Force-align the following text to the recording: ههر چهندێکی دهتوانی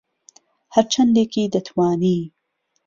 ههر 0.73 0.85
چهندێکی 0.93 1.43
دهتوانی 1.53 2.19